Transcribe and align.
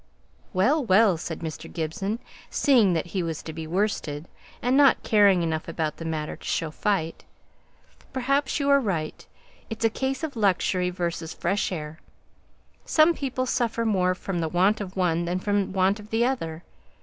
"Well, 0.51 0.83
well!" 0.83 1.15
said 1.15 1.41
Mr. 1.41 1.71
Gibson, 1.71 2.17
seeing 2.49 2.93
that 2.93 3.05
he 3.13 3.21
was 3.21 3.43
to 3.43 3.53
be 3.53 3.67
worsted, 3.67 4.27
and 4.59 4.75
not 4.75 5.03
caring 5.03 5.43
enough 5.43 5.67
about 5.67 5.97
the 5.97 6.05
matter 6.05 6.35
to 6.37 6.43
show 6.43 6.71
fight. 6.71 7.23
"Perhaps 8.11 8.59
you're 8.59 8.79
right. 8.79 9.23
It's 9.69 9.85
a 9.85 9.91
case 9.91 10.23
of 10.23 10.35
luxury 10.35 10.89
versus 10.89 11.35
fresh 11.35 11.71
air. 11.71 11.99
Some 12.83 13.13
people 13.13 13.45
suffer 13.45 13.85
more 13.85 14.15
from 14.15 14.41
want 14.41 14.81
of 14.81 14.95
the 14.95 14.97
one 14.99 15.25
than 15.25 15.37
from 15.37 15.71
want 15.71 15.99
of 15.99 16.09
the 16.09 16.25
other. 16.25 16.63